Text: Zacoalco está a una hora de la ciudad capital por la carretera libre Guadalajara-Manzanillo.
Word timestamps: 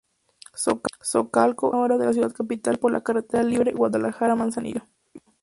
Zacoalco 0.99 1.67
está 1.67 1.67
a 1.67 1.69
una 1.69 1.85
hora 1.85 1.97
de 1.99 2.07
la 2.07 2.13
ciudad 2.13 2.31
capital 2.33 2.79
por 2.79 2.91
la 2.91 3.03
carretera 3.03 3.43
libre 3.43 3.71
Guadalajara-Manzanillo. 3.73 4.87